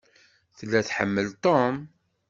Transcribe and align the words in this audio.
Tella 0.57 0.79
tḥemmel 0.87 1.27
Tom. 1.43 1.75